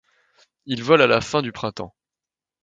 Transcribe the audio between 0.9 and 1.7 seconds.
à la fin du